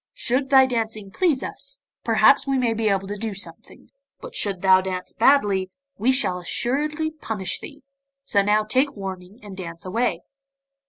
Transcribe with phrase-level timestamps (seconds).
[0.15, 4.61] Should thy dancing please us, perhaps we may be able to do something; but shouldst
[4.63, 7.83] thou dance badly, we shall assuredly punish thee,
[8.23, 10.21] so now take warning and dance away.